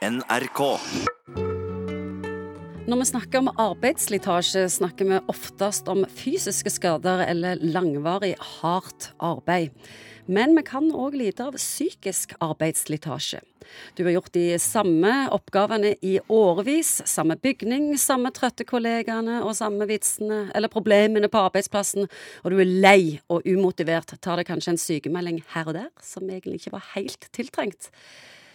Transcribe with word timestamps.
NRK. 0.00 0.60
Når 2.88 2.96
vi 2.96 3.04
snakker 3.04 3.42
om 3.42 3.50
arbeidsslitasje, 3.52 4.62
snakker 4.72 5.10
vi 5.10 5.18
oftest 5.28 5.90
om 5.92 6.06
fysiske 6.08 6.72
skader 6.72 7.20
eller 7.26 7.60
langvarig 7.60 8.30
hardt 8.62 9.10
arbeid. 9.20 9.76
Men 10.24 10.56
vi 10.56 10.64
kan 10.64 10.88
òg 10.88 11.18
lide 11.20 11.44
av 11.44 11.58
psykisk 11.60 12.32
arbeidsslitasje. 12.40 13.42
Du 13.92 14.06
har 14.06 14.14
gjort 14.14 14.32
de 14.32 14.46
samme 14.62 15.12
oppgavene 15.36 15.92
i 16.00 16.16
årevis. 16.32 16.94
Samme 17.04 17.36
bygning, 17.36 17.92
samme 18.00 18.32
trøtte 18.32 18.64
kollegaene 18.64 19.42
og 19.44 19.52
samme 19.60 19.84
vitsene 19.90 20.46
eller 20.56 20.72
problemene 20.72 21.28
på 21.28 21.44
arbeidsplassen. 21.50 22.08
Og 22.40 22.54
du 22.54 22.56
er 22.64 22.72
lei 22.88 23.02
og 23.28 23.44
umotivert. 23.44 24.16
Tar 24.16 24.40
det 24.40 24.48
kanskje 24.48 24.78
en 24.78 24.84
sykemelding 24.88 25.44
her 25.52 25.68
og 25.68 25.76
der, 25.76 25.92
som 26.00 26.24
egentlig 26.24 26.62
ikke 26.62 26.78
var 26.78 26.88
helt 26.96 27.28
tiltrengt. 27.36 27.92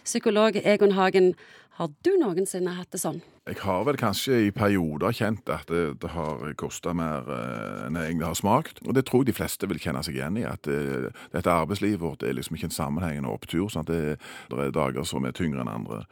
Psykolog 0.06 0.56
Egon 0.62 0.92
Hagen, 0.94 1.34
har 1.76 1.90
du 2.06 2.12
noensinne 2.16 2.72
hatt 2.78 2.92
det 2.94 3.00
sånn? 3.02 3.18
Jeg 3.46 3.58
har 3.60 3.82
vel 3.86 3.98
kanskje 4.00 4.38
i 4.46 4.52
perioder 4.54 5.12
kjent 5.14 5.50
at 5.52 5.66
det, 5.70 5.98
det 6.02 6.12
har 6.14 6.54
kosta 6.58 6.94
mer 6.96 7.26
eh, 7.30 7.82
enn 7.88 7.98
jeg 7.98 8.22
har 8.22 8.38
smakt. 8.38 8.80
Og 8.86 8.94
det 8.96 9.04
tror 9.06 9.24
jeg 9.24 9.32
de 9.32 9.36
fleste 9.36 9.68
vil 9.68 9.82
kjenne 9.82 10.04
seg 10.06 10.16
igjen 10.16 10.38
i. 10.40 10.46
At 10.48 10.64
det, 10.66 11.12
dette 11.34 11.52
arbeidslivet 11.52 12.00
vårt 12.00 12.22
er 12.22 12.38
liksom 12.38 12.56
ikke 12.56 12.70
en 12.70 12.78
sammenhengende 12.78 13.34
opptur. 13.34 13.66
sånn 13.68 13.84
at 13.84 13.92
det, 13.92 14.16
det 14.50 14.68
er 14.68 14.74
dager 14.78 15.06
som 15.06 15.26
er 15.26 15.36
tyngre 15.36 15.66
enn 15.66 15.74
andre. 15.74 16.04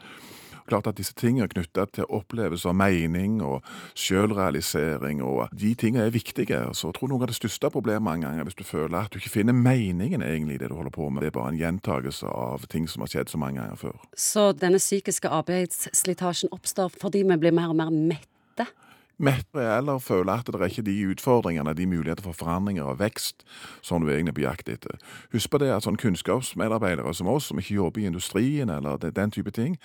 Klart 0.69 0.87
at 0.89 0.97
disse 0.97 1.15
tingene 1.19 1.49
knytta 1.51 1.85
til 1.93 2.09
opplevelse 2.09 2.71
av 2.71 2.77
mening 2.79 3.41
og 3.45 3.67
sjølrealisering, 3.99 5.21
og 5.25 5.53
de 5.53 5.75
tingene 5.79 6.07
er 6.09 6.15
viktige. 6.15 6.61
Så 6.73 6.89
jeg 6.89 6.99
tror 6.99 7.13
noe 7.13 7.25
av 7.25 7.33
det 7.33 7.39
største 7.39 7.71
problemet 7.75 8.07
mange 8.07 8.25
ganger 8.29 8.49
hvis 8.49 8.59
du 8.59 8.65
føler 8.65 9.05
at 9.05 9.13
du 9.13 9.21
ikke 9.21 9.35
finner 9.37 9.57
meningen 9.57 10.25
egentlig 10.25 10.59
i 10.59 10.63
det 10.63 10.71
du 10.73 10.77
holder 10.79 10.95
på 10.95 11.09
med. 11.11 11.25
Det 11.25 11.33
er 11.33 11.39
bare 11.39 11.53
en 11.53 11.61
gjentagelse 11.61 12.31
av 12.31 12.65
ting 12.73 12.89
som 12.91 13.05
har 13.05 13.13
skjedd 13.13 13.33
så 13.33 13.41
mange 13.41 13.61
ganger 13.61 13.81
før. 13.81 13.99
Så 14.17 14.51
denne 14.57 14.81
psykiske 14.81 15.29
arbeidsslitasjen 15.29 16.53
oppstår 16.55 16.95
fordi 16.97 17.25
vi 17.29 17.41
blir 17.41 17.55
mer 17.55 17.75
og 17.75 17.79
mer 17.81 17.93
mette? 17.93 18.69
Mette 19.19 19.63
eller 19.63 20.01
føle 20.03 20.33
at 20.35 20.49
det 20.51 20.59
er 20.59 20.67
ikke 20.67 20.83
de 20.83 20.95
utfordringene, 21.13 21.75
de 21.75 21.87
muligheter 21.87 22.25
for 22.25 22.35
forandringer 22.35 22.83
og 22.83 22.99
vekst 22.99 23.45
som 23.83 24.03
du 24.03 24.11
egentlig 24.11 24.33
er 24.33 24.39
på 24.39 24.43
jakt 24.43 24.69
etter. 24.73 24.99
Husk 25.33 25.53
på 25.53 25.61
det 25.63 25.71
at 25.71 25.87
sånn 25.87 25.99
kunnskapsmedarbeidere 26.01 27.15
som 27.15 27.31
oss, 27.31 27.47
som 27.51 27.61
ikke 27.63 27.77
jobber 27.77 28.03
i 28.03 28.09
industrien 28.11 28.73
eller 28.75 28.99
den 28.99 29.31
type 29.31 29.55
ting, 29.55 29.77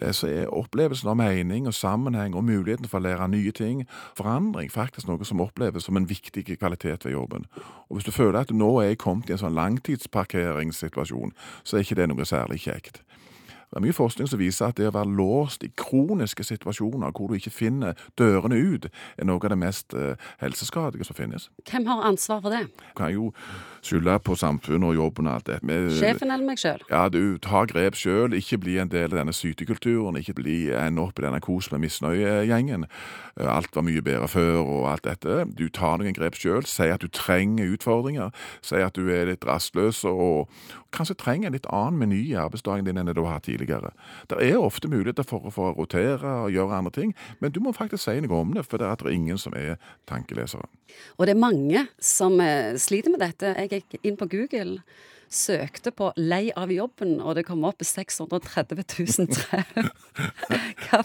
eh, 0.00 0.12
så 0.14 0.30
er 0.30 0.54
opplevelsen 0.54 1.10
av 1.10 1.18
mening 1.18 1.66
og 1.66 1.74
sammenheng 1.74 2.38
og 2.38 2.46
muligheten 2.46 2.86
for 2.86 3.00
å 3.00 3.06
lære 3.08 3.28
nye 3.34 3.52
ting, 3.52 3.82
forandring, 4.14 4.70
faktisk 4.70 5.10
noe 5.10 5.26
som 5.26 5.42
oppleves 5.42 5.88
som 5.90 5.98
en 5.98 6.06
viktig 6.08 6.46
kvalitet 6.46 7.04
ved 7.04 7.16
jobben. 7.16 7.50
Og 7.88 7.98
hvis 7.98 8.06
du 8.06 8.14
føler 8.14 8.40
at 8.40 8.52
du 8.52 8.54
nå 8.54 8.70
er 8.84 8.94
kommet 8.94 9.30
i 9.30 9.34
en 9.34 9.42
sånn 9.42 9.58
langtidsparkeringssituasjon, 9.58 11.34
så 11.64 11.76
er 11.76 11.86
ikke 11.86 11.98
det 11.98 12.10
noe 12.12 12.28
særlig 12.28 12.62
kjekt. 12.68 13.02
Det 13.68 13.76
er 13.76 13.84
mye 13.84 13.92
forskning 13.96 14.28
som 14.30 14.40
viser 14.40 14.70
at 14.70 14.78
det 14.80 14.88
å 14.88 14.94
være 14.96 15.12
låst 15.18 15.64
i 15.66 15.68
kroniske 15.76 16.44
situasjoner 16.46 17.12
hvor 17.12 17.28
du 17.28 17.36
ikke 17.36 17.52
finner 17.52 17.98
dørene 18.18 18.56
ut, 18.56 18.86
er 19.18 19.28
noe 19.28 19.42
av 19.44 19.52
det 19.52 19.58
mest 19.60 19.92
eh, 19.94 20.16
helseskadelige 20.40 21.04
som 21.04 21.18
finnes. 21.18 21.50
Hvem 21.68 21.84
har 21.90 22.06
ansvar 22.08 22.40
for 22.44 22.54
det? 22.54 22.62
Du 22.80 22.94
kan 22.96 23.12
jo 23.12 23.28
skylde 23.84 24.16
på 24.24 24.36
samfunnet 24.40 24.88
og 24.88 24.96
jobben 24.96 25.28
og 25.28 25.34
alt 25.34 25.50
det. 25.50 25.58
Med, 25.68 25.90
Sjefen 25.98 26.32
eller 26.32 26.48
meg 26.48 26.60
sjøl? 26.60 26.80
Ja, 26.88 27.04
du 27.12 27.36
tar 27.44 27.68
grep 27.70 27.98
sjøl. 27.98 28.32
Ikke 28.38 28.58
bli 28.62 28.78
en 28.80 28.90
del 28.92 29.10
av 29.12 29.20
denne 29.20 29.36
sytekulturen. 29.36 30.16
Ikke 30.20 30.34
bli 30.38 30.56
ende 30.72 31.04
opp 31.04 31.20
i 31.20 31.26
denne 31.26 31.40
kos 31.44 31.68
med 31.74 31.84
misnøyegjengen. 31.84 32.88
Eh, 33.36 33.46
Alt 33.58 33.76
var 33.76 33.84
mye 33.86 34.02
bedre 34.04 34.28
før 34.32 34.62
og 34.64 34.88
alt 34.94 35.04
dette. 35.04 35.44
Du 35.58 35.68
tar 35.68 36.00
noen 36.00 36.16
grep 36.16 36.40
sjøl. 36.40 36.64
Si 36.68 36.88
at 36.88 37.04
du 37.04 37.08
trenger 37.12 37.76
utfordringer. 37.76 38.32
Si 38.64 38.80
at 38.80 38.96
du 38.96 39.12
er 39.12 39.28
litt 39.30 39.44
rastløs 39.48 40.04
og 40.08 40.48
kanskje 40.94 41.18
trenger 41.20 41.50
en 41.50 41.56
litt 41.58 41.68
annen 41.68 42.00
meny 42.00 42.22
i 42.32 42.36
arbeidsdagen 42.40 42.86
din 42.88 42.96
enn 43.00 43.10
det 43.10 43.16
du 43.18 43.24
har 43.26 43.36
hatt 43.36 43.44
tidligere. 43.44 43.57
Det 43.66 44.38
er 44.44 44.56
ofte 44.60 44.88
muligheter 44.88 45.26
for 45.26 45.48
å 45.48 45.52
få 45.54 45.72
rotere 45.76 46.34
og 46.44 46.54
gjøre 46.54 46.78
andre 46.78 46.94
ting, 46.94 47.14
men 47.40 47.52
du 47.52 47.60
må 47.64 47.74
faktisk 47.76 48.04
si 48.04 48.18
noe 48.24 48.42
om 48.42 48.54
det, 48.56 48.64
for 48.68 48.80
det 48.80 48.88
er 48.88 49.10
ingen 49.12 49.38
som 49.40 49.56
er 49.58 49.76
tankelesere. 50.08 50.68
Og 51.18 51.26
det 51.26 51.34
er 51.34 51.40
mange 51.40 51.84
som 52.00 52.38
eh, 52.40 52.76
sliter 52.80 53.12
med 53.12 53.22
dette. 53.24 53.54
Jeg 53.58 53.70
gikk 53.74 53.98
inn 54.02 54.18
på 54.18 54.28
Google, 54.30 54.80
søkte 55.30 55.90
på 55.90 56.12
'lei 56.16 56.50
av 56.56 56.70
jobben', 56.72 57.20
og 57.22 57.36
det 57.36 57.44
kom 57.46 57.64
opp 57.64 57.82
630 57.84 58.84
000 59.18 59.28
treff. 59.32 59.72
Hva, 60.88 61.02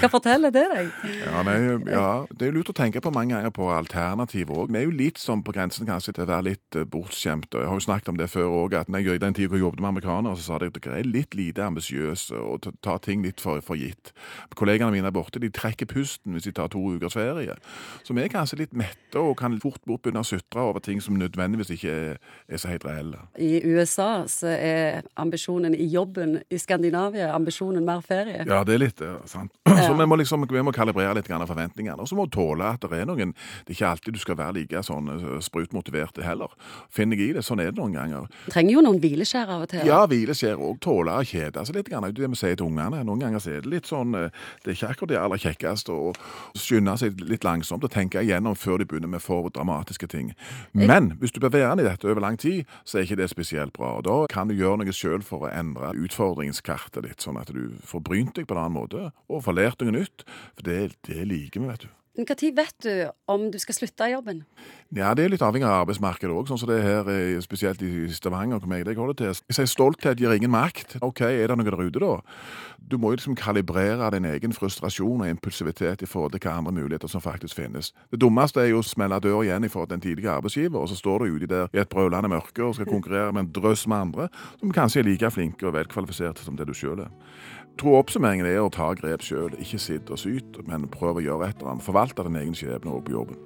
hva 0.00 0.08
forteller 0.10 0.50
det 0.50 0.64
deg? 0.72 0.90
Ja, 1.22 1.42
nei, 1.46 1.56
ja, 1.92 2.26
Det 2.30 2.48
er 2.48 2.54
lurt 2.56 2.70
å 2.72 2.76
tenke 2.76 3.02
på 3.04 3.12
mange 3.14 3.34
ganger 3.34 3.52
på 3.54 3.68
alternativet 3.70 4.50
òg. 4.50 4.72
Vi 4.72 4.80
er 4.80 4.86
jo 4.88 4.94
litt 4.96 5.20
sånn 5.20 5.44
på 5.46 5.54
grensen 5.54 5.86
kanskje 5.86 6.16
til 6.16 6.24
å 6.24 6.30
være 6.30 6.48
litt 6.50 6.78
eh, 6.78 6.86
bortskjemt. 6.88 7.52
Jeg 7.52 7.68
har 7.68 7.78
jo 7.78 7.84
snakket 7.84 8.12
om 8.12 8.20
det 8.20 8.30
før 8.32 8.48
òg, 8.64 8.74
at 8.80 8.88
når 8.88 9.04
jeg 9.04 9.20
i 9.20 9.24
den 9.26 9.36
tida 9.36 9.60
jobbet 9.60 9.80
med 9.80 9.92
amerikanere, 9.94 10.36
så 10.36 10.48
sa 10.48 10.60
de 10.62 10.70
at 10.70 10.80
dere 10.80 11.00
er 11.00 11.10
litt 11.10 11.36
lite 11.36 11.64
ambisiøse 11.66 12.36
og 12.36 12.70
tar 12.82 12.98
ting 13.04 13.22
litt 13.24 13.42
for, 13.42 13.60
for 13.64 13.78
gitt. 13.78 14.12
Kollegene 14.56 14.92
mine 14.94 15.10
er 15.10 15.14
borte 15.14 15.42
de 15.42 15.50
trekker 15.52 15.88
pusten 15.90 16.34
hvis 16.34 16.48
de 16.48 16.54
tar 16.56 16.72
to 16.72 16.80
ukers 16.80 17.16
ferie. 17.16 17.54
Så 18.06 18.16
vi 18.16 18.24
er 18.24 18.32
kanskje 18.32 18.62
litt 18.64 18.76
mette 18.76 19.20
og 19.20 19.36
kan 19.40 19.56
fort 19.62 19.82
bort 19.86 20.04
begynne 20.04 20.22
å 20.24 20.26
sutre 20.26 20.62
over 20.62 20.82
ting 20.84 21.00
som 21.02 21.18
nødvendigvis 21.18 21.72
ikke 21.76 21.92
er, 21.92 22.20
er 22.48 22.60
så 22.60 22.70
helt 22.72 22.86
reelle. 22.86 23.22
I 23.38 23.60
USA 23.66 24.26
så 24.30 24.50
er 24.52 25.06
ambisjonen 25.20 25.74
i 25.74 25.86
jobben 25.90 26.38
i 26.50 26.58
Skandinavia 26.60 27.32
ambisjonen 27.34 27.84
mer 27.86 28.02
ferie. 28.06 28.44
Ja, 28.46 28.62
det 28.66 28.76
er 28.76 28.82
litt 28.82 29.00
det. 29.00 29.12
sant? 29.30 29.52
Så 29.86 29.92
vi 29.94 30.06
må 30.08 30.16
liksom, 30.16 30.46
vi 30.48 30.62
må 30.64 30.72
kalibrere 30.72 31.14
litt 31.18 31.28
grann 31.28 31.44
forventningene. 31.46 31.98
Og 32.00 32.08
så 32.08 32.16
må 32.16 32.24
du 32.26 32.32
tåle 32.36 32.64
at 32.74 32.80
det 32.82 32.96
er 32.96 33.08
noen 33.08 33.34
Det 33.66 33.74
er 33.74 33.74
ikke 33.74 33.90
alltid 33.90 34.16
du 34.16 34.20
skal 34.22 34.38
være 34.38 34.54
like 34.56 34.82
sånn 34.86 35.10
eh, 35.12 35.24
sprutmotivert 35.44 36.16
heller. 36.24 36.54
Finner 36.92 37.18
jeg 37.20 37.34
i 37.34 37.36
det. 37.36 37.44
Sånn 37.44 37.60
er 37.60 37.70
det 37.72 37.80
noen 37.80 37.96
ganger. 37.96 38.30
Trenger 38.48 38.78
jo 38.78 38.84
noen 38.86 39.00
hvileskjær 39.02 39.52
av 39.52 39.66
og 39.66 39.70
til. 39.72 39.84
Ja, 39.88 40.00
hvileskjær 40.08 40.62
òg. 40.62 40.78
Tåle 40.84 41.18
å 41.20 41.26
kjede 41.26 41.64
seg 41.66 41.76
litt. 41.76 41.90
grann. 41.90 42.08
Det 42.08 42.26
det 42.26 42.30
vi 42.32 42.40
sier 42.40 42.56
til 42.56 42.70
ungene. 42.70 43.02
Noen 43.06 43.22
ganger 43.22 43.48
er 43.50 43.60
det 43.64 43.72
litt 43.72 43.90
sånn 43.90 44.14
eh, 44.16 44.30
Det 44.64 44.72
er 44.72 44.78
ikke 44.78 44.92
akkurat 44.94 45.12
det 45.12 45.20
aller 45.20 45.42
kjekkeste 45.42 45.92
å 45.92 46.12
skynde 46.56 46.96
seg 47.00 47.20
litt 47.20 47.44
langsomt 47.46 47.84
og 47.84 47.92
tenke 47.92 48.22
igjennom 48.22 48.56
før 48.58 48.80
de 48.80 48.88
begynner 48.88 49.10
med 49.12 49.22
for 49.22 49.50
dramatiske 49.52 50.08
ting. 50.10 50.32
Men 50.72 51.12
hvis 51.20 51.32
du 51.32 51.40
blir 51.40 51.52
værende 51.54 51.84
i 51.84 51.88
dette 51.88 52.08
over 52.08 52.20
lang 52.24 52.38
tid, 52.38 52.64
så 52.84 52.98
er 52.98 53.06
ikke 53.06 53.20
det 53.20 53.28
spesielt 53.30 53.55
bra. 53.76 53.96
Og 53.98 54.04
Da 54.06 54.16
kan 54.32 54.48
du 54.48 54.54
gjøre 54.54 54.82
noe 54.82 54.94
sjøl 54.94 55.24
for 55.26 55.46
å 55.46 55.52
endre 55.52 55.94
utfordringskartet 56.06 57.06
ditt, 57.08 57.24
sånn 57.24 57.40
at 57.40 57.52
du 57.54 57.76
får 57.86 58.04
brynt 58.06 58.34
deg 58.36 58.48
på 58.48 58.56
en 58.56 58.64
annen 58.66 58.78
måte 58.78 59.10
og 59.28 59.44
får 59.46 59.56
lært 59.58 59.84
noe 59.84 59.96
nytt. 59.96 60.26
For 60.54 60.68
det, 60.68 60.96
det 61.08 61.24
liker 61.28 61.64
vi, 61.64 61.70
vet 61.72 61.86
du. 61.86 61.95
Når 62.16 62.54
vet 62.56 62.76
du 62.80 63.10
om 63.28 63.50
du 63.52 63.58
skal 63.60 63.74
slutte 63.74 64.06
i 64.08 64.14
jobben? 64.14 64.44
Ja, 64.96 65.12
det 65.14 65.24
er 65.24 65.32
litt 65.34 65.42
avhengig 65.44 65.66
av 65.68 65.82
arbeidsmarkedet 65.82 66.32
òg, 66.32 66.46
sånn 66.48 66.60
som 66.62 66.70
det 66.70 66.78
er 66.80 66.86
her, 66.86 67.10
eh, 67.12 67.40
spesielt 67.44 67.82
i 67.82 68.08
Stavanger, 68.08 68.58
hvor 68.58 68.72
jeg 68.72 68.96
holder 68.96 69.14
til. 69.14 69.26
Jeg 69.48 69.56
sier 69.56 69.66
stolthet 69.66 70.16
gir 70.16 70.32
ingen 70.32 70.50
makt. 70.50 70.96
OK, 71.02 71.20
er 71.20 71.46
det 71.48 71.58
noe 71.58 71.64
der 71.68 71.76
ute, 71.76 72.00
da? 72.00 72.22
Du 72.80 72.96
må 72.96 73.10
jo 73.10 73.16
liksom 73.16 73.36
kalibrere 73.36 74.10
din 74.12 74.24
egen 74.24 74.52
frustrasjon 74.52 75.20
og 75.20 75.28
impulsivitet 75.28 76.02
i 76.02 76.06
forhold 76.06 76.32
til 76.32 76.40
hva 76.40 76.56
andre 76.56 76.72
muligheter 76.72 77.08
som 77.08 77.20
faktisk 77.20 77.56
finnes. 77.56 77.92
Det 78.10 78.20
dummeste 78.20 78.62
er 78.62 78.70
jo 78.70 78.80
å 78.80 78.86
smelle 78.86 79.20
døra 79.20 79.44
igjen 79.44 79.64
i 79.64 79.68
forhold 79.68 79.88
til 79.88 79.98
en 79.98 80.06
tidligere 80.06 80.38
arbeidsgiver, 80.38 80.78
og 80.80 80.88
så 80.88 80.96
står 80.96 81.18
du 81.18 81.36
ute 81.36 81.46
der 81.46 81.68
i 81.74 81.82
et 81.82 81.88
brølende 81.88 82.28
mørke 82.28 82.64
og 82.64 82.78
skal 82.78 82.86
konkurrere 82.86 83.32
med 83.32 83.44
en 83.44 83.52
drøss 83.52 83.86
med 83.86 83.96
andre 83.96 84.28
som 84.60 84.72
kanskje 84.72 85.02
er 85.02 85.10
like 85.10 85.30
flinke 85.30 85.66
og 85.66 85.74
velkvalifiserte 85.74 86.46
som 86.46 86.56
det 86.56 86.68
du 86.68 86.72
sjøl 86.72 87.04
er. 87.04 87.10
Tror 87.76 87.98
oppsummeringen 87.98 88.46
er 88.48 88.62
å 88.64 88.70
ta 88.72 88.86
grep 88.96 89.20
sjøl. 89.20 89.52
Ikke 89.60 89.76
sitt 89.82 90.08
og 90.08 90.16
syt, 90.16 90.56
men 90.64 90.86
prøv 90.88 91.18
å 91.20 91.24
gjøre 91.24 91.50
et 91.50 91.58
eller 91.60 91.74
annet. 91.74 91.84
alt 92.06 92.16
wat 92.16 92.26
in 92.26 92.32
79 92.32 92.70
hebben 92.70 92.92
opgehoben. 92.92 93.36